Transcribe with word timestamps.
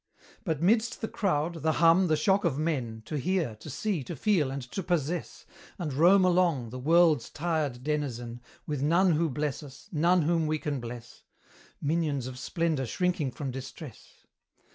But 0.43 0.63
midst 0.63 1.01
the 1.01 1.07
crowd, 1.07 1.61
the 1.61 1.73
hum, 1.73 2.07
the 2.07 2.15
shock 2.17 2.43
of 2.43 2.57
men, 2.57 3.03
To 3.05 3.19
hear, 3.19 3.55
to 3.57 3.69
see, 3.69 4.03
to 4.05 4.15
feel, 4.15 4.49
and 4.49 4.63
to 4.71 4.81
possess, 4.81 5.45
And 5.77 5.93
roam 5.93 6.25
along, 6.25 6.71
the 6.71 6.79
world's 6.79 7.29
tired 7.29 7.83
denizen, 7.83 8.41
With 8.65 8.81
none 8.81 9.11
who 9.11 9.29
bless 9.29 9.61
us, 9.61 9.89
none 9.91 10.23
whom 10.23 10.47
we 10.47 10.57
can 10.57 10.79
bless; 10.79 11.21
Minions 11.79 12.25
of 12.25 12.39
splendour 12.39 12.87
shrinking 12.87 13.29
from 13.29 13.51
distress! 13.51 14.25